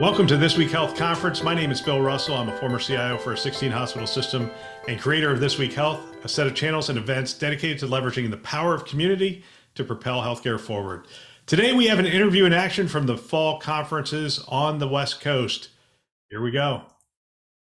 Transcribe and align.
Welcome 0.00 0.28
to 0.28 0.36
This 0.36 0.56
Week 0.56 0.70
Health 0.70 0.96
Conference. 0.96 1.42
My 1.42 1.54
name 1.54 1.72
is 1.72 1.80
Bill 1.80 2.00
Russell. 2.00 2.36
I'm 2.36 2.48
a 2.48 2.56
former 2.58 2.78
CIO 2.78 3.18
for 3.18 3.32
a 3.32 3.36
16 3.36 3.72
hospital 3.72 4.06
system 4.06 4.48
and 4.86 5.00
creator 5.00 5.32
of 5.32 5.40
This 5.40 5.58
Week 5.58 5.72
Health, 5.72 6.00
a 6.22 6.28
set 6.28 6.46
of 6.46 6.54
channels 6.54 6.88
and 6.88 6.96
events 6.96 7.34
dedicated 7.34 7.80
to 7.80 7.88
leveraging 7.88 8.30
the 8.30 8.36
power 8.36 8.76
of 8.76 8.84
community 8.84 9.42
to 9.74 9.82
propel 9.82 10.22
healthcare 10.22 10.60
forward. 10.60 11.08
Today, 11.46 11.72
we 11.72 11.88
have 11.88 11.98
an 11.98 12.06
interview 12.06 12.44
in 12.44 12.52
action 12.52 12.86
from 12.86 13.06
the 13.06 13.16
fall 13.16 13.58
conferences 13.58 14.44
on 14.46 14.78
the 14.78 14.86
West 14.86 15.20
Coast. 15.20 15.70
Here 16.30 16.40
we 16.40 16.52
go. 16.52 16.82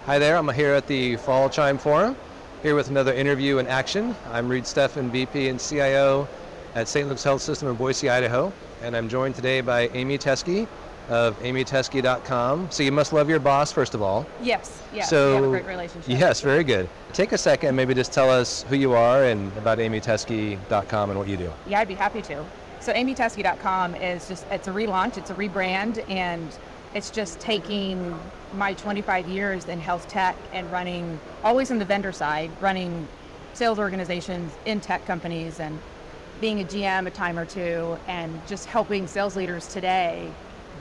Hi 0.02 0.18
there, 0.18 0.36
I'm 0.36 0.46
here 0.50 0.74
at 0.74 0.86
the 0.86 1.16
Fall 1.16 1.48
Chime 1.48 1.78
Forum, 1.78 2.16
here 2.62 2.74
with 2.74 2.90
another 2.90 3.14
interview 3.14 3.56
in 3.56 3.66
action. 3.66 4.14
I'm 4.30 4.46
Reid 4.46 4.66
Stephan, 4.66 5.10
VP 5.10 5.48
and 5.48 5.58
CIO 5.58 6.28
at 6.74 6.86
St. 6.86 7.08
Luke's 7.08 7.24
Health 7.24 7.40
System 7.40 7.68
in 7.68 7.76
Boise, 7.76 8.10
Idaho, 8.10 8.52
and 8.82 8.94
I'm 8.94 9.08
joined 9.08 9.36
today 9.36 9.62
by 9.62 9.88
Amie 9.94 10.18
Teske, 10.18 10.68
of 11.08 11.38
amieteske.com. 11.40 12.70
So 12.70 12.82
you 12.82 12.92
must 12.92 13.12
love 13.12 13.28
your 13.28 13.38
boss, 13.38 13.72
first 13.72 13.94
of 13.94 14.02
all. 14.02 14.26
Yes, 14.42 14.82
yes. 14.92 15.08
So, 15.08 15.28
we 15.28 15.34
have 15.34 15.44
a 15.44 15.48
great 15.48 15.66
relationship. 15.66 16.08
Yes, 16.08 16.40
very 16.40 16.64
good. 16.64 16.88
Take 17.12 17.32
a 17.32 17.38
second, 17.38 17.76
maybe 17.76 17.94
just 17.94 18.12
tell 18.12 18.30
us 18.30 18.64
who 18.64 18.76
you 18.76 18.92
are 18.92 19.24
and 19.24 19.56
about 19.56 19.78
amieteske.com 19.78 21.10
and 21.10 21.18
what 21.18 21.28
you 21.28 21.36
do. 21.36 21.52
Yeah, 21.66 21.80
I'd 21.80 21.88
be 21.88 21.94
happy 21.94 22.22
to. 22.22 22.44
So 22.80 22.92
amieteske.com 22.92 23.94
is 23.96 24.28
just, 24.28 24.46
it's 24.50 24.68
a 24.68 24.72
relaunch, 24.72 25.16
it's 25.16 25.30
a 25.30 25.34
rebrand, 25.34 26.08
and 26.10 26.48
it's 26.94 27.10
just 27.10 27.40
taking 27.40 28.18
my 28.54 28.74
25 28.74 29.28
years 29.28 29.66
in 29.66 29.80
health 29.80 30.08
tech 30.08 30.36
and 30.52 30.70
running, 30.70 31.18
always 31.42 31.70
on 31.70 31.78
the 31.78 31.84
vendor 31.84 32.12
side, 32.12 32.50
running 32.60 33.06
sales 33.54 33.78
organizations 33.78 34.52
in 34.66 34.80
tech 34.80 35.04
companies 35.06 35.60
and 35.60 35.78
being 36.40 36.60
a 36.60 36.64
GM 36.64 37.06
a 37.06 37.10
time 37.10 37.38
or 37.38 37.46
two 37.46 37.96
and 38.06 38.46
just 38.46 38.66
helping 38.66 39.06
sales 39.06 39.36
leaders 39.36 39.66
today 39.68 40.30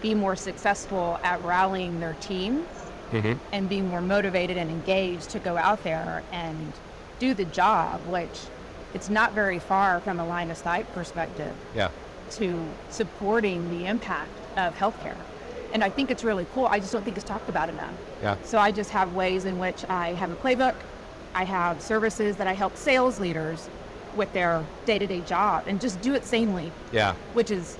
be 0.01 0.13
more 0.13 0.35
successful 0.35 1.19
at 1.23 1.43
rallying 1.43 1.99
their 1.99 2.13
teams 2.21 2.65
mm-hmm. 3.11 3.33
and 3.51 3.69
being 3.69 3.87
more 3.87 4.01
motivated 4.01 4.57
and 4.57 4.69
engaged 4.69 5.29
to 5.31 5.39
go 5.39 5.57
out 5.57 5.83
there 5.83 6.23
and 6.31 6.73
do 7.19 7.33
the 7.33 7.45
job, 7.45 7.99
which 8.07 8.41
it's 8.93 9.09
not 9.09 9.33
very 9.33 9.59
far 9.59 9.99
from 9.99 10.19
a 10.19 10.25
line 10.25 10.49
of 10.51 10.57
sight 10.57 10.91
perspective 10.93 11.53
yeah. 11.75 11.89
to 12.31 12.65
supporting 12.89 13.69
the 13.69 13.85
impact 13.85 14.31
of 14.57 14.75
healthcare. 14.75 15.17
And 15.73 15.83
I 15.83 15.89
think 15.89 16.09
it's 16.09 16.23
really 16.23 16.45
cool. 16.53 16.67
I 16.67 16.79
just 16.79 16.93
don't 16.93 17.03
think 17.03 17.17
it's 17.17 17.25
talked 17.25 17.49
about 17.49 17.67
enough. 17.67 17.93
Yeah. 18.21 18.37
So 18.43 18.57
I 18.57 18.71
just 18.71 18.91
have 18.91 19.13
ways 19.13 19.43
in 19.43 19.59
which 19.59 19.83
I 19.89 20.13
have 20.13 20.31
a 20.31 20.35
playbook. 20.35 20.75
I 21.33 21.43
have 21.43 21.81
services 21.81 22.37
that 22.37 22.47
I 22.47 22.53
help 22.53 22.77
sales 22.77 23.19
leaders 23.19 23.69
with 24.15 24.31
their 24.31 24.63
day-to-day 24.85 25.21
job 25.21 25.65
and 25.67 25.81
just 25.81 25.99
do 25.99 26.13
it 26.13 26.23
sanely. 26.23 26.71
Yeah. 26.93 27.13
Which 27.33 27.51
is 27.51 27.77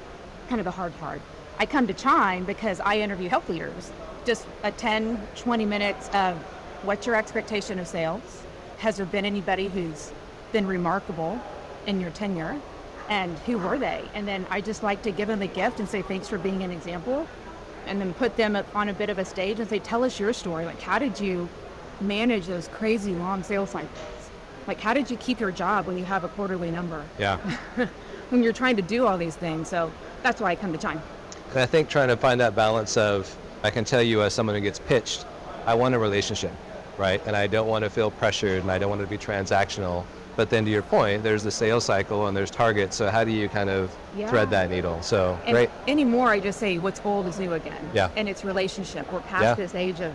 kind 0.49 0.59
of 0.59 0.65
the 0.65 0.71
hard 0.71 0.97
part. 0.99 1.21
I 1.57 1.65
come 1.65 1.87
to 1.87 1.93
Chime 1.93 2.43
because 2.43 2.79
I 2.81 2.99
interview 2.99 3.29
health 3.29 3.47
leaders. 3.49 3.91
Just 4.25 4.45
a 4.63 4.71
10, 4.71 5.25
20 5.35 5.65
minutes 5.65 6.09
of 6.13 6.35
what's 6.83 7.05
your 7.05 7.15
expectation 7.15 7.79
of 7.79 7.87
sales? 7.87 8.43
Has 8.77 8.97
there 8.97 9.05
been 9.05 9.25
anybody 9.25 9.69
who's 9.69 10.11
been 10.51 10.67
remarkable 10.67 11.39
in 11.85 12.01
your 12.01 12.11
tenure? 12.11 12.59
And 13.07 13.37
who 13.39 13.57
were 13.57 13.77
they? 13.77 14.03
And 14.13 14.27
then 14.27 14.45
I 14.49 14.59
just 14.61 14.83
like 14.83 15.01
to 15.03 15.11
give 15.11 15.27
them 15.27 15.41
a 15.41 15.47
gift 15.47 15.79
and 15.79 15.87
say, 15.87 16.01
thanks 16.01 16.27
for 16.27 16.37
being 16.37 16.63
an 16.63 16.71
example. 16.71 17.27
And 17.85 18.01
then 18.01 18.13
put 18.15 18.35
them 18.35 18.57
on 18.73 18.89
a 18.89 18.93
bit 18.93 19.09
of 19.09 19.19
a 19.19 19.25
stage 19.25 19.59
and 19.59 19.69
say, 19.69 19.79
tell 19.79 20.03
us 20.03 20.19
your 20.19 20.33
story. 20.33 20.65
Like, 20.65 20.81
how 20.81 20.99
did 20.99 21.19
you 21.19 21.47
manage 22.01 22.47
those 22.47 22.67
crazy 22.69 23.13
long 23.13 23.43
sales 23.43 23.69
cycles? 23.69 23.91
Like, 24.67 24.81
how 24.81 24.93
did 24.93 25.09
you 25.11 25.17
keep 25.17 25.39
your 25.39 25.51
job 25.51 25.85
when 25.85 25.97
you 25.97 26.05
have 26.05 26.23
a 26.23 26.27
quarterly 26.29 26.71
number? 26.71 27.05
Yeah. 27.19 27.37
when 28.29 28.41
you're 28.43 28.53
trying 28.53 28.75
to 28.75 28.81
do 28.81 29.05
all 29.05 29.17
these 29.17 29.35
things. 29.35 29.69
So 29.69 29.91
that's 30.23 30.41
why 30.41 30.51
I 30.51 30.55
come 30.55 30.73
to 30.73 30.79
Chime. 30.79 31.01
And 31.51 31.59
I 31.59 31.65
think 31.65 31.89
trying 31.89 32.09
to 32.09 32.17
find 32.17 32.39
that 32.41 32.55
balance 32.55 32.97
of, 32.97 33.35
I 33.63 33.69
can 33.69 33.85
tell 33.85 34.01
you 34.01 34.21
as 34.21 34.33
someone 34.33 34.55
who 34.55 34.61
gets 34.61 34.79
pitched, 34.79 35.25
I 35.65 35.73
want 35.73 35.95
a 35.95 35.99
relationship, 35.99 36.51
right? 36.97 37.21
And 37.25 37.35
I 37.35 37.47
don't 37.47 37.67
want 37.67 37.83
to 37.83 37.89
feel 37.89 38.11
pressured 38.11 38.61
and 38.61 38.71
I 38.71 38.77
don't 38.77 38.89
want 38.89 39.01
to 39.01 39.07
be 39.07 39.17
transactional. 39.17 40.05
But 40.35 40.49
then 40.49 40.65
to 40.65 40.71
your 40.71 40.81
point, 40.81 41.23
there's 41.23 41.43
the 41.43 41.51
sales 41.51 41.85
cycle 41.85 42.27
and 42.27 42.35
there's 42.35 42.51
targets. 42.51 42.97
So 42.97 43.09
how 43.09 43.23
do 43.23 43.31
you 43.31 43.47
kind 43.47 43.69
of 43.69 43.95
yeah. 44.17 44.29
thread 44.29 44.49
that 44.49 44.69
needle? 44.69 45.01
So 45.01 45.39
and 45.45 45.55
great. 45.55 45.69
Anymore, 45.87 46.29
I 46.29 46.39
just 46.39 46.59
say 46.59 46.77
what's 46.77 47.01
old 47.05 47.25
is 47.27 47.39
new 47.39 47.53
again. 47.53 47.89
Yeah. 47.93 48.09
And 48.17 48.27
it's 48.27 48.43
relationship. 48.43 49.11
We're 49.11 49.21
past 49.21 49.43
yeah. 49.43 49.53
this 49.55 49.75
age 49.75 50.01
of 50.01 50.13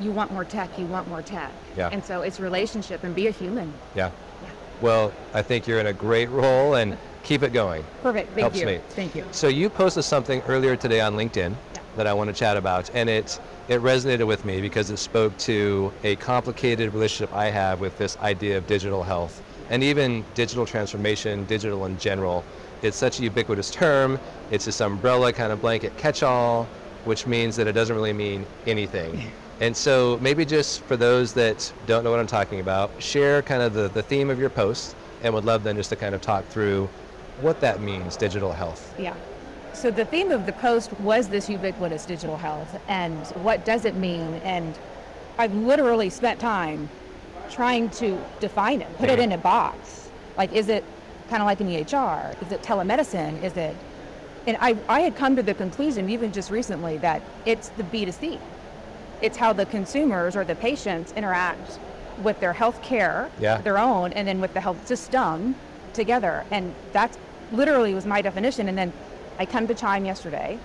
you 0.00 0.10
want 0.10 0.32
more 0.32 0.44
tech, 0.44 0.76
you 0.78 0.86
want 0.86 1.06
more 1.08 1.22
tech. 1.22 1.52
Yeah. 1.76 1.90
And 1.92 2.04
so 2.04 2.22
it's 2.22 2.40
relationship 2.40 3.04
and 3.04 3.14
be 3.14 3.28
a 3.28 3.30
human. 3.30 3.72
Yeah. 3.94 4.10
yeah. 4.42 4.50
Well, 4.80 5.12
I 5.34 5.42
think 5.42 5.68
you're 5.68 5.78
in 5.78 5.86
a 5.86 5.92
great 5.92 6.30
role 6.30 6.74
and 6.74 6.98
keep 7.22 7.42
it 7.42 7.52
going. 7.52 7.84
Perfect. 8.02 8.28
Thank 8.28 8.40
Helps 8.40 8.60
you. 8.60 8.66
Me. 8.66 8.80
Thank 8.90 9.14
you. 9.14 9.24
So 9.30 9.48
you 9.48 9.70
posted 9.70 10.04
something 10.04 10.42
earlier 10.42 10.76
today 10.76 11.00
on 11.00 11.14
LinkedIn 11.14 11.50
yeah. 11.74 11.80
that 11.96 12.06
I 12.06 12.12
want 12.12 12.28
to 12.28 12.34
chat 12.34 12.56
about, 12.56 12.90
and 12.94 13.08
it 13.08 13.40
it 13.68 13.80
resonated 13.80 14.26
with 14.26 14.44
me 14.44 14.60
because 14.60 14.90
it 14.90 14.96
spoke 14.96 15.36
to 15.38 15.92
a 16.02 16.16
complicated 16.16 16.92
relationship 16.92 17.34
I 17.34 17.50
have 17.50 17.80
with 17.80 17.96
this 17.98 18.16
idea 18.18 18.58
of 18.58 18.66
digital 18.66 19.02
health 19.02 19.42
and 19.70 19.84
even 19.84 20.24
digital 20.34 20.66
transformation, 20.66 21.44
digital 21.44 21.86
in 21.86 21.96
general. 21.96 22.44
It's 22.82 22.96
such 22.96 23.20
a 23.20 23.22
ubiquitous 23.22 23.70
term. 23.70 24.18
It's 24.50 24.64
this 24.64 24.80
umbrella 24.80 25.32
kind 25.32 25.52
of 25.52 25.60
blanket 25.60 25.96
catch-all, 25.96 26.64
which 27.04 27.26
means 27.26 27.54
that 27.56 27.68
it 27.68 27.72
doesn't 27.72 27.94
really 27.94 28.12
mean 28.12 28.44
anything. 28.66 29.30
And 29.60 29.76
so 29.76 30.18
maybe 30.22 30.46
just 30.46 30.80
for 30.84 30.96
those 30.96 31.34
that 31.34 31.70
don't 31.86 32.02
know 32.02 32.10
what 32.10 32.18
I'm 32.18 32.26
talking 32.26 32.60
about, 32.60 32.90
share 32.98 33.42
kind 33.42 33.60
of 33.60 33.74
the, 33.74 33.88
the 33.88 34.02
theme 34.02 34.30
of 34.30 34.40
your 34.40 34.48
post 34.48 34.96
and 35.22 35.34
would 35.34 35.44
love 35.44 35.64
then 35.64 35.76
just 35.76 35.90
to 35.90 35.96
kind 35.96 36.14
of 36.14 36.22
talk 36.22 36.46
through 36.46 36.88
what 37.42 37.60
that 37.60 37.80
means, 37.80 38.16
digital 38.16 38.52
health. 38.52 38.94
Yeah. 38.98 39.14
So 39.72 39.90
the 39.90 40.04
theme 40.04 40.30
of 40.30 40.46
the 40.46 40.52
post 40.52 40.92
was 41.00 41.28
this 41.28 41.48
ubiquitous 41.48 42.04
digital 42.04 42.36
health 42.36 42.80
and 42.88 43.16
what 43.42 43.64
does 43.64 43.84
it 43.84 43.94
mean? 43.94 44.34
And 44.44 44.78
I've 45.38 45.54
literally 45.54 46.10
spent 46.10 46.40
time 46.40 46.88
trying 47.50 47.88
to 47.90 48.18
define 48.40 48.82
it, 48.82 48.98
put 48.98 49.08
yeah. 49.08 49.14
it 49.14 49.18
in 49.20 49.32
a 49.32 49.38
box. 49.38 50.10
Like, 50.36 50.52
is 50.52 50.68
it 50.68 50.84
kind 51.28 51.42
of 51.42 51.46
like 51.46 51.60
an 51.60 51.68
EHR? 51.68 52.40
Is 52.42 52.52
it 52.52 52.62
telemedicine? 52.62 53.42
Is 53.42 53.56
it, 53.56 53.76
and 54.46 54.56
I, 54.60 54.76
I 54.88 55.00
had 55.00 55.16
come 55.16 55.36
to 55.36 55.42
the 55.42 55.54
conclusion 55.54 56.10
even 56.10 56.32
just 56.32 56.50
recently 56.50 56.98
that 56.98 57.22
it's 57.46 57.70
the 57.70 57.84
B2C. 57.84 58.38
It's 59.22 59.36
how 59.36 59.52
the 59.52 59.66
consumers 59.66 60.36
or 60.36 60.44
the 60.44 60.54
patients 60.54 61.12
interact 61.12 61.78
with 62.22 62.38
their 62.40 62.52
health 62.52 62.82
care, 62.82 63.30
yeah. 63.38 63.60
their 63.60 63.78
own, 63.78 64.12
and 64.12 64.26
then 64.26 64.40
with 64.40 64.52
the 64.54 64.60
health 64.60 64.86
system 64.86 65.54
together. 65.92 66.44
And 66.50 66.74
that's 66.92 67.18
literally 67.52 67.94
was 67.94 68.06
my 68.06 68.22
definition. 68.22 68.68
And 68.68 68.76
then 68.76 68.92
I 69.38 69.46
come 69.46 69.66
to 69.66 69.74
Chime 69.74 70.04
yesterday, 70.04 70.58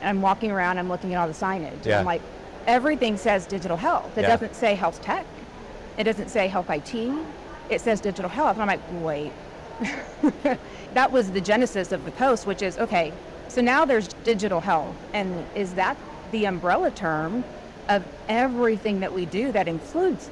and 0.00 0.08
I'm 0.08 0.22
walking 0.22 0.50
around, 0.50 0.78
I'm 0.78 0.88
looking 0.88 1.14
at 1.14 1.20
all 1.20 1.26
the 1.26 1.34
signage. 1.34 1.84
Yeah. 1.84 2.00
I'm 2.00 2.04
like, 2.04 2.22
everything 2.66 3.16
says 3.16 3.46
digital 3.46 3.76
health. 3.76 4.16
It 4.16 4.22
yeah. 4.22 4.28
doesn't 4.28 4.54
say 4.54 4.74
health 4.74 5.02
tech. 5.02 5.26
It 5.98 6.04
doesn't 6.04 6.28
say 6.28 6.48
health 6.48 6.70
IT. 6.70 6.94
It 7.70 7.80
says 7.80 8.00
digital 8.00 8.28
health. 8.28 8.58
And 8.58 8.62
I'm 8.62 8.68
like, 8.68 9.04
wait. 9.04 9.32
that 10.94 11.10
was 11.10 11.32
the 11.32 11.40
genesis 11.40 11.92
of 11.92 12.04
the 12.04 12.12
post, 12.12 12.46
which 12.46 12.62
is 12.62 12.78
okay, 12.78 13.12
so 13.48 13.60
now 13.60 13.84
there's 13.84 14.08
digital 14.24 14.60
health. 14.60 14.96
And 15.12 15.46
is 15.54 15.74
that 15.74 15.96
the 16.32 16.44
umbrella 16.46 16.90
term 16.90 17.44
of 17.88 18.04
everything 18.28 19.00
that 19.00 19.12
we 19.12 19.26
do 19.26 19.52
that 19.52 19.68
includes 19.68 20.30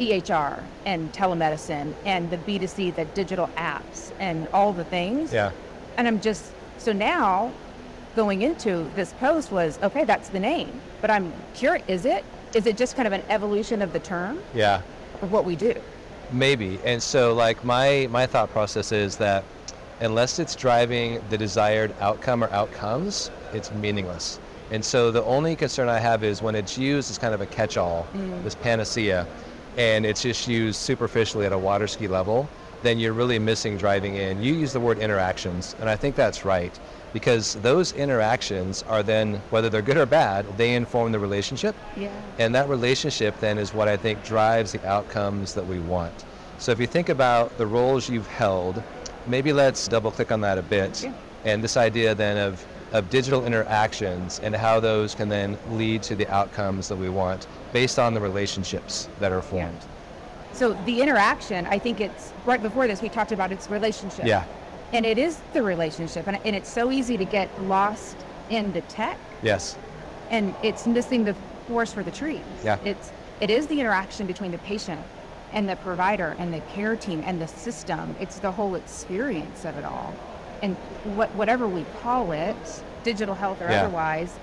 EHR 0.00 0.62
and 0.86 1.12
telemedicine 1.12 1.94
and 2.06 2.30
the 2.30 2.38
B2C, 2.38 2.96
the 2.96 3.04
digital 3.06 3.48
apps 3.56 4.12
and 4.18 4.48
all 4.48 4.72
the 4.72 4.84
things. 4.84 5.32
Yeah. 5.32 5.52
And 5.98 6.08
I'm 6.08 6.20
just, 6.20 6.52
so 6.78 6.92
now 6.92 7.52
going 8.16 8.42
into 8.42 8.90
this 8.96 9.12
post 9.14 9.52
was, 9.52 9.78
okay, 9.82 10.04
that's 10.04 10.30
the 10.30 10.40
name. 10.40 10.80
But 11.00 11.10
I'm 11.10 11.32
curious, 11.54 11.84
is 11.88 12.04
it? 12.06 12.24
Is 12.54 12.66
it 12.66 12.76
just 12.76 12.96
kind 12.96 13.06
of 13.06 13.12
an 13.12 13.22
evolution 13.28 13.82
of 13.82 13.92
the 13.92 14.00
term? 14.00 14.40
Yeah. 14.54 14.82
Of 15.20 15.30
what 15.30 15.44
we 15.44 15.54
do? 15.54 15.74
Maybe. 16.32 16.80
And 16.84 17.02
so 17.02 17.34
like 17.34 17.62
my, 17.62 18.08
my 18.10 18.26
thought 18.26 18.50
process 18.50 18.92
is 18.92 19.16
that 19.16 19.44
unless 20.00 20.38
it's 20.38 20.56
driving 20.56 21.22
the 21.28 21.36
desired 21.36 21.94
outcome 22.00 22.42
or 22.42 22.50
outcomes, 22.50 23.30
it's 23.52 23.70
meaningless. 23.72 24.40
And 24.70 24.84
so 24.84 25.10
the 25.10 25.24
only 25.24 25.56
concern 25.56 25.88
I 25.88 25.98
have 25.98 26.24
is 26.24 26.40
when 26.42 26.54
it's 26.54 26.78
used 26.78 27.10
as 27.10 27.18
kind 27.18 27.34
of 27.34 27.40
a 27.40 27.46
catch-all, 27.46 28.06
mm. 28.14 28.42
this 28.44 28.54
panacea, 28.54 29.26
and 29.76 30.04
it's 30.04 30.22
just 30.22 30.48
used 30.48 30.80
superficially 30.80 31.46
at 31.46 31.52
a 31.52 31.58
water 31.58 31.86
ski 31.86 32.08
level, 32.08 32.48
then 32.82 32.98
you're 32.98 33.12
really 33.12 33.38
missing 33.38 33.76
driving 33.76 34.16
in. 34.16 34.42
You 34.42 34.54
use 34.54 34.72
the 34.72 34.80
word 34.80 34.98
interactions, 34.98 35.76
and 35.80 35.88
I 35.88 35.96
think 35.96 36.16
that's 36.16 36.44
right 36.44 36.78
because 37.12 37.54
those 37.56 37.92
interactions 37.92 38.82
are 38.84 39.02
then, 39.02 39.34
whether 39.50 39.68
they're 39.68 39.82
good 39.82 39.96
or 39.96 40.06
bad, 40.06 40.46
they 40.56 40.74
inform 40.74 41.12
the 41.12 41.18
relationship. 41.18 41.74
Yeah. 41.96 42.12
And 42.38 42.54
that 42.54 42.68
relationship 42.68 43.38
then 43.40 43.58
is 43.58 43.74
what 43.74 43.88
I 43.88 43.96
think 43.96 44.24
drives 44.24 44.72
the 44.72 44.86
outcomes 44.86 45.54
that 45.54 45.66
we 45.66 45.78
want. 45.80 46.24
So 46.58 46.72
if 46.72 46.78
you 46.78 46.86
think 46.86 47.08
about 47.08 47.56
the 47.58 47.66
roles 47.66 48.08
you've 48.08 48.28
held, 48.28 48.82
maybe 49.26 49.52
let's 49.52 49.88
double 49.88 50.10
click 50.10 50.30
on 50.30 50.40
that 50.42 50.58
a 50.58 50.62
bit. 50.62 51.02
Yeah. 51.02 51.12
And 51.44 51.64
this 51.64 51.76
idea 51.76 52.14
then 52.14 52.36
of, 52.36 52.64
of 52.92 53.08
digital 53.10 53.44
interactions 53.46 54.40
and 54.40 54.54
how 54.54 54.80
those 54.80 55.14
can 55.14 55.28
then 55.28 55.56
lead 55.70 56.02
to 56.02 56.14
the 56.16 56.26
outcomes 56.28 56.88
that 56.88 56.96
we 56.96 57.08
want 57.08 57.46
based 57.72 57.98
on 57.98 58.14
the 58.14 58.20
relationships 58.20 59.08
that 59.20 59.32
are 59.32 59.42
formed. 59.42 59.78
So 60.52 60.72
the 60.84 61.00
interaction, 61.00 61.66
I 61.66 61.78
think 61.78 62.00
it's 62.00 62.32
right 62.44 62.60
before 62.60 62.86
this 62.86 63.00
we 63.00 63.08
talked 63.08 63.32
about 63.32 63.52
its 63.52 63.70
relationship. 63.70 64.26
Yeah. 64.26 64.44
And 64.92 65.06
it 65.06 65.18
is 65.18 65.40
the 65.52 65.62
relationship, 65.62 66.26
and, 66.26 66.36
and 66.44 66.56
it's 66.56 66.68
so 66.68 66.90
easy 66.90 67.16
to 67.16 67.24
get 67.24 67.48
lost 67.62 68.16
in 68.50 68.72
the 68.72 68.80
tech, 68.82 69.16
Yes. 69.40 69.76
and 70.30 70.52
it's 70.64 70.84
missing 70.84 71.24
the 71.24 71.36
forest 71.68 71.94
for 71.94 72.02
the 72.02 72.10
trees. 72.10 72.40
Yeah. 72.64 72.76
It's 72.84 73.12
it 73.40 73.48
is 73.50 73.68
the 73.68 73.80
interaction 73.80 74.26
between 74.26 74.50
the 74.50 74.58
patient 74.58 75.00
and 75.52 75.68
the 75.68 75.76
provider 75.76 76.34
and 76.38 76.52
the 76.52 76.60
care 76.60 76.96
team 76.96 77.22
and 77.24 77.40
the 77.40 77.46
system. 77.46 78.14
It's 78.20 78.40
the 78.40 78.50
whole 78.52 78.74
experience 78.74 79.64
of 79.64 79.78
it 79.78 79.84
all, 79.84 80.12
and 80.62 80.76
what 81.16 81.34
whatever 81.34 81.66
we 81.68 81.84
call 82.02 82.32
it, 82.32 82.56
digital 83.04 83.34
health 83.34 83.60
or 83.62 83.70
Yeah. 83.70 83.80
otherwise, 83.82 84.38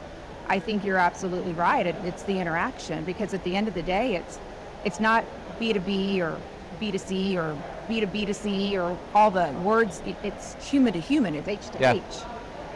I 0.49 0.59
think 0.59 0.83
you're 0.85 0.97
absolutely 0.97 1.53
right. 1.53 1.85
It, 1.85 1.95
it's 2.03 2.23
the 2.23 2.39
interaction 2.39 3.03
because 3.03 3.33
at 3.33 3.43
the 3.43 3.55
end 3.55 3.67
of 3.67 3.73
the 3.73 3.83
day, 3.83 4.15
it's 4.15 4.39
it's 4.85 4.99
not 4.99 5.25
B 5.59 5.73
two 5.73 5.79
B 5.79 6.21
or 6.21 6.37
B 6.79 6.91
two 6.91 6.97
C 6.97 7.37
or 7.37 7.55
B 7.87 7.99
to 7.99 8.07
B 8.07 8.25
to 8.25 8.33
C 8.33 8.77
or 8.77 8.97
all 9.13 9.31
the 9.31 9.51
words. 9.63 10.01
It, 10.05 10.15
it's 10.23 10.55
human 10.65 10.93
to 10.93 10.99
human. 10.99 11.35
It's 11.35 11.47
H 11.47 11.69
to 11.71 11.79
Yeah. 11.79 11.93
H, 11.93 12.01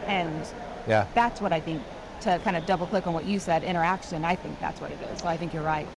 and 0.06 0.46
Yeah. 0.86 1.06
that's 1.14 1.40
what 1.40 1.52
I 1.52 1.60
think. 1.60 1.82
To 2.22 2.38
kind 2.44 2.56
of 2.56 2.64
double 2.66 2.86
click 2.86 3.08
on 3.08 3.14
what 3.14 3.24
you 3.24 3.40
said, 3.40 3.64
interaction. 3.64 4.24
I 4.24 4.36
think 4.36 4.60
that's 4.60 4.80
what 4.80 4.92
it 4.92 4.98
is. 5.12 5.20
So 5.22 5.26
I 5.26 5.36
think 5.36 5.52
you're 5.52 5.64
right. 5.64 5.88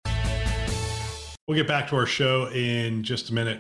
We'll 1.48 1.56
get 1.56 1.68
back 1.68 1.88
to 1.90 1.96
our 1.98 2.08
show 2.08 2.48
in 2.48 3.04
just 3.04 3.30
a 3.30 3.34
minute. 3.36 3.60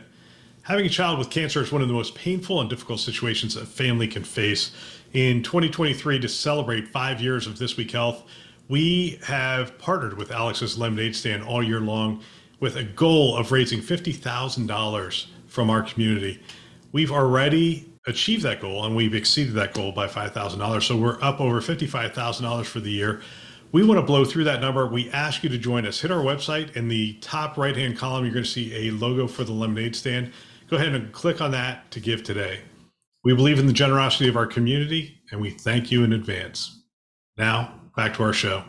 Having 0.66 0.88
a 0.88 0.90
child 0.90 1.20
with 1.20 1.30
cancer 1.30 1.62
is 1.62 1.72
one 1.72 1.84
of 1.84 1.88
the 1.88 1.94
most 1.94 2.16
painful 2.16 2.60
and 2.60 2.68
difficult 2.68 3.00
situations 3.00 3.56
a 3.56 3.68
family 3.68 4.08
can 4.08 4.24
face. 4.24 4.72
In 5.14 5.44
2023, 5.44 6.18
to 6.18 6.28
celebrate 6.28 6.88
five 6.88 7.22
years 7.22 7.46
of 7.46 7.60
This 7.60 7.78
Week 7.78 7.92
Health, 7.92 8.24
we 8.68 9.20
have 9.24 9.78
partnered 9.78 10.18
with 10.18 10.32
Alex's 10.32 10.76
Lemonade 10.76 11.16
Stand 11.16 11.44
all 11.44 11.62
year 11.62 11.80
long 11.82 12.20
with 12.60 12.78
a 12.78 12.84
goal 12.84 13.38
of 13.38 13.52
raising 13.52 13.80
$50,000 13.80 15.26
from 15.46 15.70
our 15.70 15.84
community. 15.84 16.42
We've 16.92 17.12
already 17.12 17.94
achieved 18.08 18.42
that 18.42 18.60
goal 18.60 18.86
and 18.86 18.96
we've 18.96 19.14
exceeded 19.14 19.54
that 19.54 19.76
goal 19.76 19.92
by 19.92 20.08
$5,000. 20.08 20.82
So 20.82 20.98
we're 20.98 21.22
up 21.22 21.40
over 21.40 21.62
$55,000 21.62 22.66
for 22.66 22.80
the 22.80 22.90
year. 22.90 23.22
We 23.72 23.84
want 23.84 24.00
to 24.00 24.06
blow 24.06 24.26
through 24.26 24.46
that 24.46 24.62
number. 24.62 24.88
We 24.88 25.12
ask 25.12 25.44
you 25.44 25.50
to 25.50 25.60
join 25.60 25.86
us. 25.86 26.00
Hit 26.02 26.10
our 26.10 26.24
website. 26.24 26.76
In 26.76 26.88
the 26.88 27.14
top 27.22 27.56
right 27.56 27.78
hand 27.78 28.00
column, 28.00 28.26
you're 28.26 28.34
going 28.34 28.46
to 28.46 28.50
see 28.50 28.88
a 28.88 28.92
logo 28.92 29.28
for 29.28 29.44
the 29.44 29.54
lemonade 29.54 29.96
stand. 29.96 30.32
Go 30.68 30.78
ahead 30.78 30.96
and 30.96 31.12
click 31.12 31.42
on 31.42 31.52
that 31.52 31.92
to 31.92 32.00
give 32.00 32.24
today. 32.24 32.60
We 33.24 33.36
believe 33.36 33.60
in 33.60 33.68
the 33.68 33.74
generosity 33.74 34.28
of 34.28 34.36
our 34.36 34.48
community 34.48 35.20
and 35.32 35.40
we 35.40 35.52
thank 35.52 35.92
you 35.92 36.04
in 36.04 36.14
advance. 36.14 36.82
Now, 37.38 37.80
back 37.96 38.16
to 38.16 38.24
our 38.24 38.34
show. 38.34 38.64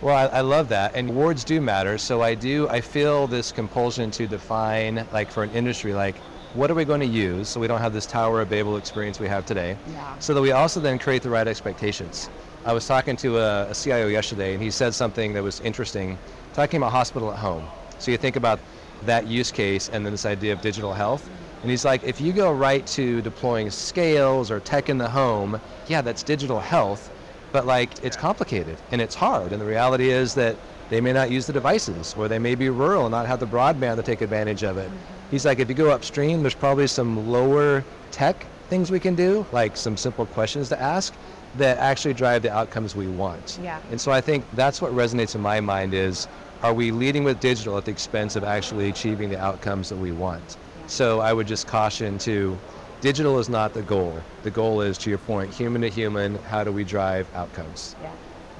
Well, 0.00 0.16
I, 0.16 0.38
I 0.38 0.40
love 0.40 0.68
that, 0.70 0.94
and 0.94 1.14
words 1.14 1.44
do 1.44 1.60
matter. 1.60 1.98
So 1.98 2.22
I 2.22 2.34
do. 2.34 2.68
I 2.70 2.80
feel 2.80 3.26
this 3.26 3.52
compulsion 3.52 4.10
to 4.12 4.26
define, 4.26 5.06
like 5.12 5.30
for 5.30 5.42
an 5.42 5.50
industry, 5.50 5.92
like 5.92 6.16
what 6.54 6.70
are 6.70 6.74
we 6.74 6.84
going 6.84 7.00
to 7.00 7.06
use, 7.06 7.48
so 7.48 7.60
we 7.60 7.68
don't 7.68 7.80
have 7.80 7.92
this 7.92 8.06
Tower 8.06 8.40
of 8.40 8.48
Babel 8.48 8.78
experience 8.78 9.20
we 9.20 9.28
have 9.28 9.44
today. 9.46 9.76
Yeah. 9.92 10.18
So 10.18 10.34
that 10.34 10.40
we 10.40 10.52
also 10.52 10.80
then 10.80 10.98
create 10.98 11.22
the 11.22 11.30
right 11.30 11.46
expectations. 11.46 12.30
I 12.64 12.72
was 12.72 12.86
talking 12.86 13.14
to 13.18 13.38
a, 13.38 13.70
a 13.70 13.74
CIO 13.74 14.08
yesterday, 14.08 14.54
and 14.54 14.62
he 14.62 14.70
said 14.70 14.94
something 14.94 15.34
that 15.34 15.42
was 15.42 15.60
interesting, 15.60 16.18
talking 16.54 16.78
about 16.78 16.92
hospital 16.92 17.30
at 17.30 17.38
home. 17.38 17.66
So 17.98 18.10
you 18.10 18.16
think 18.16 18.36
about 18.36 18.58
that 19.06 19.26
use 19.26 19.50
case, 19.50 19.88
and 19.88 20.04
then 20.04 20.12
this 20.12 20.26
idea 20.26 20.52
of 20.52 20.60
digital 20.60 20.92
health. 20.92 21.28
And 21.62 21.70
he's 21.70 21.84
like, 21.84 22.02
if 22.04 22.20
you 22.20 22.32
go 22.32 22.52
right 22.52 22.86
to 22.88 23.20
deploying 23.22 23.70
scales 23.70 24.50
or 24.50 24.60
tech 24.60 24.88
in 24.88 24.98
the 24.98 25.08
home, 25.08 25.60
yeah, 25.88 26.00
that's 26.00 26.22
digital 26.22 26.60
health 26.60 27.10
but 27.52 27.66
like 27.66 28.02
it's 28.04 28.16
complicated 28.16 28.76
and 28.92 29.00
it's 29.00 29.14
hard. 29.14 29.52
And 29.52 29.60
the 29.60 29.66
reality 29.66 30.10
is 30.10 30.34
that 30.34 30.56
they 30.88 31.00
may 31.00 31.12
not 31.12 31.30
use 31.30 31.46
the 31.46 31.52
devices 31.52 32.14
or 32.16 32.28
they 32.28 32.38
may 32.38 32.54
be 32.54 32.68
rural 32.68 33.06
and 33.06 33.12
not 33.12 33.26
have 33.26 33.40
the 33.40 33.46
broadband 33.46 33.96
to 33.96 34.02
take 34.02 34.20
advantage 34.20 34.62
of 34.62 34.76
it. 34.76 34.88
Mm-hmm. 34.88 35.30
He's 35.30 35.44
like 35.44 35.58
if 35.58 35.68
you 35.68 35.74
go 35.74 35.90
upstream 35.90 36.42
there's 36.42 36.54
probably 36.54 36.86
some 36.86 37.30
lower 37.30 37.84
tech 38.10 38.46
things 38.68 38.90
we 38.90 39.00
can 39.00 39.14
do 39.14 39.44
like 39.52 39.76
some 39.76 39.96
simple 39.96 40.26
questions 40.26 40.68
to 40.68 40.80
ask 40.80 41.14
that 41.56 41.78
actually 41.78 42.14
drive 42.14 42.42
the 42.42 42.52
outcomes 42.52 42.94
we 42.94 43.08
want. 43.08 43.58
Yeah. 43.62 43.80
and 43.90 44.00
so 44.00 44.12
i 44.12 44.20
think 44.20 44.44
that's 44.54 44.80
what 44.80 44.92
resonates 44.92 45.34
in 45.34 45.40
my 45.40 45.60
mind 45.60 45.94
is 45.94 46.28
are 46.62 46.74
we 46.74 46.90
leading 46.90 47.24
with 47.24 47.40
digital 47.40 47.76
at 47.78 47.84
the 47.84 47.90
expense 47.90 48.36
of 48.36 48.44
actually 48.44 48.88
achieving 48.88 49.30
the 49.30 49.38
outcomes 49.38 49.88
that 49.88 49.96
we 49.96 50.12
want 50.12 50.56
so 50.86 51.20
i 51.20 51.32
would 51.32 51.46
just 51.46 51.66
caution 51.66 52.18
to 52.18 52.56
digital 53.00 53.38
is 53.38 53.48
not 53.48 53.72
the 53.72 53.80
goal. 53.80 54.20
The 54.42 54.50
goal 54.50 54.82
is, 54.82 54.98
to 54.98 55.08
your 55.08 55.18
point, 55.20 55.54
human 55.54 55.80
to 55.80 55.88
human, 55.88 56.34
how 56.50 56.64
do 56.64 56.70
we 56.70 56.84
drive 56.84 57.26
outcomes? 57.34 57.96
Yeah. 58.02 58.12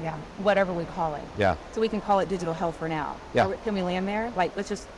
Yeah. 0.02 0.16
Whatever 0.38 0.72
we 0.72 0.86
call 0.86 1.14
it. 1.14 1.20
Yeah. 1.36 1.56
So 1.72 1.80
we 1.82 1.90
can 1.90 2.00
call 2.00 2.20
it 2.20 2.30
digital 2.30 2.54
health 2.54 2.78
for 2.78 2.88
now. 2.88 3.16
Yeah. 3.34 3.48
We- 3.48 3.56
Can 3.64 3.74
we 3.74 3.82
land 3.82 4.08
there? 4.08 4.32
Like, 4.36 4.56
let's 4.56 4.70
just 4.70 4.88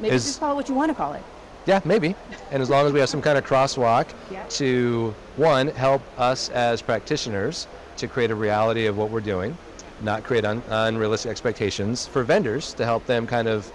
maybe 0.00 0.16
Is- 0.16 0.24
just 0.24 0.40
call 0.40 0.50
it 0.50 0.54
what 0.56 0.68
you 0.68 0.74
want 0.74 0.90
to 0.90 0.96
call 0.96 1.12
it. 1.12 1.22
Yeah, 1.64 1.80
maybe. 1.84 2.16
And 2.50 2.60
as 2.60 2.68
long 2.70 2.88
as 2.88 2.92
we 2.92 2.98
have 2.98 3.08
some 3.08 3.22
kind 3.22 3.38
of 3.38 3.46
crosswalk 3.46 4.08
Yeah. 4.32 4.42
to, 4.48 5.14
one, 5.36 5.68
help 5.68 6.02
us 6.18 6.48
as 6.48 6.82
practitioners 6.82 7.68
to 7.98 8.08
create 8.08 8.32
a 8.32 8.34
reality 8.34 8.86
of 8.86 8.96
what 8.98 9.10
we're 9.10 9.20
doing, 9.20 9.56
not 10.02 10.24
create 10.24 10.44
un- 10.44 10.62
unrealistic 10.68 11.30
expectations 11.30 12.06
for 12.06 12.22
vendors 12.22 12.74
to 12.74 12.84
help 12.84 13.06
them 13.06 13.26
kind 13.26 13.48
of 13.48 13.70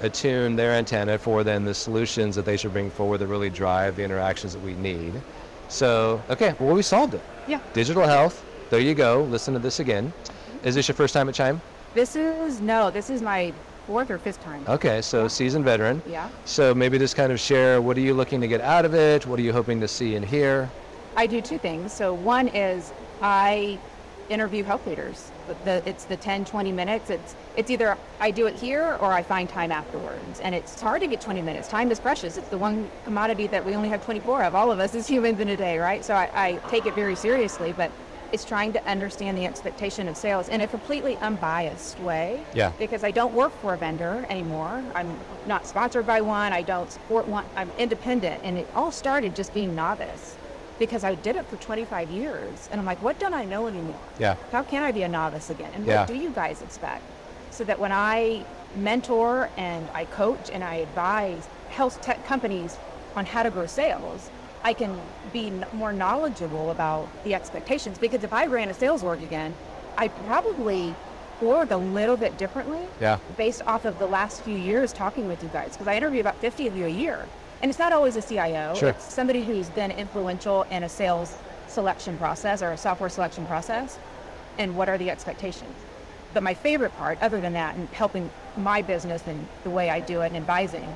attune 0.00 0.56
their 0.56 0.72
antenna 0.72 1.18
for 1.18 1.44
then 1.44 1.64
the 1.64 1.74
solutions 1.74 2.36
that 2.36 2.44
they 2.44 2.56
should 2.56 2.72
bring 2.72 2.90
forward 2.90 3.18
that 3.18 3.26
really 3.26 3.50
drive 3.50 3.96
the 3.96 4.02
interactions 4.02 4.52
that 4.52 4.62
we 4.62 4.74
need. 4.74 5.14
So, 5.68 6.22
okay, 6.30 6.54
well, 6.58 6.74
we 6.74 6.82
solved 6.82 7.14
it. 7.14 7.22
Yeah. 7.48 7.60
Digital 7.72 8.04
health, 8.04 8.44
there 8.70 8.80
you 8.80 8.94
go. 8.94 9.22
Listen 9.24 9.54
to 9.54 9.60
this 9.60 9.80
again. 9.80 10.12
Is 10.62 10.74
this 10.74 10.88
your 10.88 10.94
first 10.94 11.14
time 11.14 11.28
at 11.28 11.34
Chime? 11.34 11.60
This 11.94 12.16
is 12.16 12.60
no. 12.60 12.90
This 12.90 13.10
is 13.10 13.22
my 13.22 13.52
fourth 13.86 14.10
or 14.10 14.18
fifth 14.18 14.42
time. 14.42 14.64
Okay, 14.66 15.00
so 15.02 15.28
seasoned 15.28 15.64
veteran. 15.64 16.02
Yeah. 16.08 16.28
So 16.44 16.74
maybe 16.74 16.98
just 16.98 17.16
kind 17.16 17.30
of 17.32 17.38
share 17.38 17.80
what 17.80 17.96
are 17.96 18.00
you 18.00 18.14
looking 18.14 18.40
to 18.40 18.48
get 18.48 18.60
out 18.60 18.84
of 18.84 18.94
it? 18.94 19.26
What 19.26 19.38
are 19.38 19.42
you 19.42 19.52
hoping 19.52 19.80
to 19.80 19.88
see 19.88 20.16
and 20.16 20.24
hear? 20.24 20.70
I 21.16 21.26
do 21.26 21.40
two 21.40 21.58
things. 21.58 21.92
So 21.92 22.12
one 22.12 22.48
is 22.48 22.92
I 23.22 23.78
interview 24.30 24.64
health 24.64 24.86
leaders. 24.86 25.30
The, 25.64 25.82
it's 25.86 26.04
the 26.04 26.16
10, 26.16 26.44
20 26.44 26.72
minutes. 26.72 27.10
It's 27.10 27.34
it's 27.56 27.70
either 27.70 27.96
I 28.20 28.30
do 28.30 28.46
it 28.46 28.56
here 28.56 28.96
or 29.00 29.12
I 29.12 29.22
find 29.22 29.48
time 29.48 29.70
afterwards. 29.70 30.40
And 30.40 30.54
it's 30.54 30.80
hard 30.80 31.02
to 31.02 31.06
get 31.06 31.20
20 31.20 31.42
minutes. 31.42 31.68
Time 31.68 31.90
is 31.90 32.00
precious. 32.00 32.36
It's 32.36 32.48
the 32.48 32.58
one 32.58 32.90
commodity 33.04 33.46
that 33.48 33.64
we 33.64 33.74
only 33.74 33.88
have 33.88 34.04
24 34.04 34.44
of, 34.44 34.54
all 34.54 34.72
of 34.72 34.80
us 34.80 34.94
as 34.94 35.06
humans 35.06 35.40
in 35.40 35.48
a 35.48 35.56
day, 35.56 35.78
right? 35.78 36.04
So 36.04 36.14
I, 36.14 36.30
I 36.34 36.52
take 36.68 36.86
it 36.86 36.94
very 36.94 37.14
seriously, 37.14 37.72
but 37.76 37.90
it's 38.32 38.44
trying 38.44 38.72
to 38.72 38.84
understand 38.84 39.38
the 39.38 39.46
expectation 39.46 40.08
of 40.08 40.16
sales 40.16 40.48
in 40.48 40.62
a 40.62 40.66
completely 40.66 41.16
unbiased 41.18 42.00
way. 42.00 42.44
Yeah. 42.52 42.72
Because 42.78 43.04
I 43.04 43.12
don't 43.12 43.32
work 43.32 43.52
for 43.60 43.74
a 43.74 43.76
vendor 43.76 44.26
anymore. 44.28 44.82
I'm 44.94 45.16
not 45.46 45.66
sponsored 45.66 46.06
by 46.06 46.20
one. 46.20 46.52
I 46.52 46.62
don't 46.62 46.90
support 46.90 47.28
one. 47.28 47.44
I'm 47.54 47.70
independent. 47.78 48.40
And 48.42 48.58
it 48.58 48.66
all 48.74 48.90
started 48.90 49.36
just 49.36 49.54
being 49.54 49.76
novice 49.76 50.36
because 50.78 51.04
I 51.04 51.14
did 51.14 51.36
it 51.36 51.46
for 51.48 51.56
25 51.56 52.10
years. 52.10 52.68
And 52.70 52.80
I'm 52.80 52.86
like, 52.86 53.02
what 53.02 53.18
don't 53.18 53.34
I 53.34 53.44
know 53.44 53.66
anymore? 53.66 54.00
Yeah. 54.18 54.36
How 54.52 54.62
can 54.62 54.82
I 54.82 54.92
be 54.92 55.02
a 55.02 55.08
novice 55.08 55.50
again? 55.50 55.70
And 55.74 55.86
Yeah. 55.86 56.00
what 56.00 56.08
do 56.08 56.14
you 56.14 56.30
guys 56.30 56.62
expect? 56.62 57.04
So 57.50 57.64
that 57.64 57.78
when 57.78 57.92
I 57.92 58.44
mentor 58.76 59.48
and 59.56 59.88
I 59.94 60.04
coach 60.06 60.50
and 60.52 60.64
I 60.64 60.76
advise 60.76 61.48
health 61.68 62.00
tech 62.00 62.24
companies 62.24 62.76
on 63.14 63.24
how 63.26 63.44
to 63.44 63.50
grow 63.50 63.66
sales, 63.66 64.30
I 64.64 64.72
can 64.72 65.00
be 65.32 65.46
n- 65.48 65.64
more 65.72 65.92
knowledgeable 65.92 66.70
about 66.70 67.08
the 67.22 67.34
expectations. 67.34 67.98
Because 67.98 68.24
if 68.24 68.32
I 68.32 68.46
ran 68.46 68.68
a 68.70 68.74
sales 68.74 69.04
org 69.04 69.22
again, 69.22 69.54
I'd 69.96 70.14
probably 70.26 70.94
org 71.40 71.70
a 71.70 71.76
little 71.76 72.16
bit 72.16 72.36
differently 72.36 72.88
Yeah. 73.00 73.18
based 73.36 73.62
off 73.66 73.84
of 73.84 73.98
the 73.98 74.06
last 74.06 74.42
few 74.42 74.56
years 74.56 74.92
talking 74.92 75.28
with 75.28 75.42
you 75.42 75.48
guys. 75.50 75.72
Because 75.72 75.86
I 75.86 75.94
interview 75.96 76.20
about 76.20 76.36
50 76.40 76.66
of 76.66 76.76
you 76.76 76.86
a 76.86 76.88
year. 76.88 77.28
And 77.62 77.70
it's 77.70 77.78
not 77.78 77.92
always 77.92 78.16
a 78.16 78.22
CIO. 78.22 78.74
Sure. 78.74 78.90
It's 78.90 79.12
somebody 79.12 79.42
who's 79.42 79.68
been 79.70 79.90
influential 79.90 80.62
in 80.64 80.82
a 80.82 80.88
sales 80.88 81.36
selection 81.66 82.16
process 82.18 82.62
or 82.62 82.72
a 82.72 82.76
software 82.76 83.08
selection 83.08 83.46
process. 83.46 83.98
And 84.58 84.76
what 84.76 84.88
are 84.88 84.98
the 84.98 85.10
expectations? 85.10 85.74
But 86.34 86.42
my 86.42 86.54
favorite 86.54 86.94
part, 86.96 87.18
other 87.22 87.40
than 87.40 87.52
that, 87.54 87.76
and 87.76 87.88
helping 87.90 88.30
my 88.56 88.82
business 88.82 89.22
and 89.26 89.46
the 89.62 89.70
way 89.70 89.90
I 89.90 90.00
do 90.00 90.20
it 90.22 90.26
and 90.26 90.36
advising, 90.36 90.86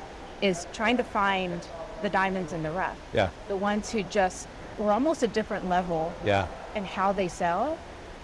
is 0.42 0.66
trying 0.72 0.96
to 0.98 1.04
find 1.04 1.60
the 2.02 2.08
diamonds 2.08 2.52
in 2.52 2.62
the 2.62 2.70
rough. 2.70 2.98
Yeah. 3.12 3.30
The 3.48 3.56
ones 3.56 3.90
who 3.90 4.02
just 4.04 4.46
were 4.78 4.92
almost 4.92 5.22
a 5.22 5.28
different 5.28 5.68
level 5.68 6.12
Yeah. 6.24 6.46
and 6.74 6.86
how 6.86 7.12
they 7.12 7.28
sell 7.28 7.76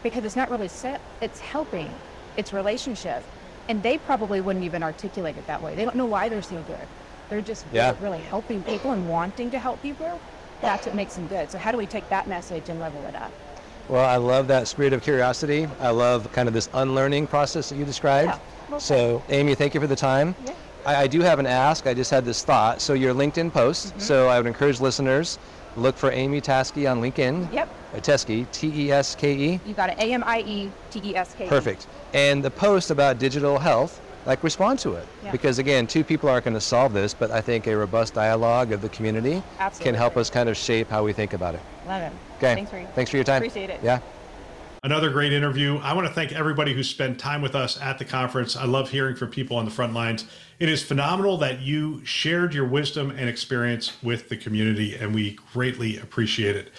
because 0.05 0.25
it's 0.25 0.37
not 0.37 0.51
really 0.51 0.69
set 0.69 1.01
it's 1.21 1.41
helping 1.41 1.91
it's 2.37 2.53
relationship 2.53 3.25
and 3.69 3.83
they 3.83 3.99
probably 3.99 4.41
wouldn't 4.41 4.65
even 4.65 4.83
articulate 4.83 5.37
it 5.37 5.47
that 5.49 5.61
way 5.63 5.75
they 5.75 5.85
don't 5.85 5.97
know 5.97 6.05
why 6.07 6.29
they're 6.29 6.43
so 6.43 6.63
good 6.63 6.87
They're 7.31 7.41
just 7.41 7.65
Yeah. 7.73 7.95
really, 8.01 8.19
helping 8.19 8.63
people 8.63 8.93
and 8.93 9.09
wanting 9.09 9.51
to 9.51 9.59
help 9.59 9.81
people. 9.83 10.21
That's 10.61 10.87
what 10.87 10.95
makes 10.95 11.15
them 11.15 11.27
good. 11.27 11.51
So 11.51 11.59
how 11.59 11.73
do 11.73 11.79
we 11.79 11.87
take 11.87 12.09
that 12.11 12.27
message 12.29 12.69
and 12.69 12.81
level 12.81 13.01
it 13.09 13.17
up? 13.17 13.31
Well, 13.89 14.05
I 14.05 14.17
love 14.17 14.49
that 14.49 14.67
spirit 14.67 14.93
of 14.93 15.03
curiosity. 15.03 15.69
I 15.81 15.91
love 15.91 16.31
kind 16.33 16.49
of 16.49 16.55
this 16.55 16.69
unlearning 16.73 17.27
process 17.27 17.69
that 17.69 17.77
you 17.77 17.85
described. 17.85 18.31
Yeah. 18.31 18.39
Well, 18.71 18.81
So, 18.81 19.23
Amie, 19.29 19.55
thank 19.55 19.75
you 19.75 19.81
for 19.81 19.87
the 19.87 19.97
time. 19.97 20.35
Yeah. 20.47 20.53
I, 20.87 20.97
I 21.03 21.07
do 21.07 21.21
have 21.21 21.39
an 21.39 21.47
ask. 21.47 21.87
I 21.87 21.93
just 21.93 22.11
had 22.11 22.25
this 22.25 22.43
thought. 22.43 22.81
So, 22.81 22.95
your 22.95 23.13
LinkedIn 23.13 23.53
post. 23.53 23.89
Mm-hmm. 23.89 23.99
So, 24.01 24.29
I 24.29 24.39
would 24.39 24.47
encourage 24.47 24.81
listeners 24.81 25.39
look 25.77 25.97
for 25.97 26.11
Amie 26.13 26.41
Taskey 26.41 26.91
on 26.91 27.03
LinkedIn. 27.03 27.53
Yep. 27.53 27.69
Uh, 27.95 27.99
Teske, 27.99 28.47
T 28.53 28.73
E 28.87 28.93
S 28.93 29.15
K 29.17 29.35
E. 29.35 29.61
You 29.67 29.75
got 29.75 29.91
it. 29.91 29.99
A 29.99 30.13
M 30.13 30.23
I 30.25 30.41
E 30.41 30.71
T 30.91 31.01
E 31.05 31.17
S 31.17 31.35
K. 31.37 31.47
Perfect. 31.47 31.87
And 32.15 32.43
the 32.43 32.51
post 32.51 32.91
about 32.91 33.19
digital 33.19 33.59
health, 33.59 34.01
like 34.27 34.43
respond 34.43 34.79
to 34.81 34.95
it. 34.95 35.07
Yeah. 35.23 35.33
Because 35.33 35.59
again, 35.59 35.87
two 35.87 36.05
people 36.05 36.29
aren't 36.29 36.45
going 36.45 36.55
to 36.55 36.61
solve 36.61 36.93
this, 36.93 37.15
but 37.15 37.31
I 37.31 37.41
think 37.41 37.67
a 37.67 37.77
robust 37.77 38.15
dialogue 38.15 38.73
of 38.73 38.83
the 38.83 38.89
community 38.89 39.43
can 39.81 39.95
help 39.95 40.17
us 40.17 40.31
kind 40.31 40.49
of 40.49 40.57
shape 40.57 40.89
how 40.89 41.05
we 41.05 41.13
think 41.13 41.33
about 41.33 41.55
it. 41.55 41.61
Love 41.87 42.03
it. 42.03 42.13
Okay. 42.39 42.55
Thanks 42.55 42.71
for 42.71 42.87
Thanks 42.95 43.11
for 43.11 43.17
your 43.17 43.25
time. 43.25 43.43
Appreciate 43.43 43.71
it. 43.71 43.81
Yeah. 43.83 44.01
Another 44.83 45.09
great 45.09 45.33
interview. 45.33 45.79
I 45.79 45.95
want 45.95 46.07
to 46.07 46.13
thank 46.13 46.33
everybody 46.33 46.75
who 46.75 46.83
spent 46.83 47.19
time 47.19 47.41
with 47.41 47.55
us 47.55 47.81
at 47.81 47.99
the 47.99 48.05
conference. 48.05 48.55
I 48.55 48.67
love 48.67 48.91
hearing 48.91 49.17
from 49.17 49.31
people 49.31 49.57
on 49.57 49.65
the 49.65 49.71
front 49.71 49.95
lines. 49.95 50.27
It 50.59 50.69
is 50.69 50.83
phenomenal 50.83 51.39
that 51.39 51.61
you 51.61 52.05
shared 52.05 52.53
your 52.53 52.67
wisdom 52.67 53.11
and 53.11 53.27
experience 53.27 53.97
with 54.03 54.29
the 54.29 54.37
community, 54.37 54.95
and 54.95 55.15
we 55.15 55.39
greatly 55.55 55.97
appreciate 55.97 56.55
it. 56.55 56.71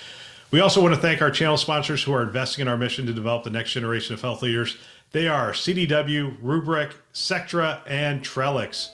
We 0.51 0.59
also 0.59 0.83
want 0.83 0.93
to 0.93 1.01
thank 1.01 1.23
our 1.23 1.31
channel 1.31 1.57
sponsors 1.57 2.03
who 2.03 2.13
are 2.13 2.21
investing 2.21 2.61
in 2.61 2.67
our 2.67 2.77
mission 2.77 3.07
to 3.07 3.13
develop 3.13 3.43
the 3.43 3.49
next 3.49 3.71
generation 3.71 4.13
of 4.13 4.21
health 4.21 4.43
leaders. 4.43 4.77
They 5.15 5.29
are 5.29 5.53
CDW, 5.53 6.41
Rubrik, 6.43 6.91
Sectra, 7.13 7.81
and 7.87 8.21
Trellix. 8.21 8.89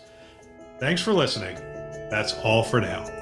Thanks 0.79 1.01
for 1.01 1.13
listening. 1.13 1.55
That's 2.11 2.35
all 2.43 2.61
for 2.61 2.79
now. 2.79 3.20